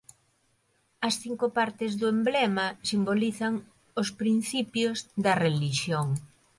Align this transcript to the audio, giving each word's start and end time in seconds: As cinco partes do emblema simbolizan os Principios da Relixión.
As 1.07 1.15
cinco 1.23 1.45
partes 1.57 1.91
do 1.99 2.05
emblema 2.15 2.65
simbolizan 2.89 3.53
os 4.01 4.09
Principios 4.21 4.97
da 5.23 5.33
Relixión. 5.45 6.07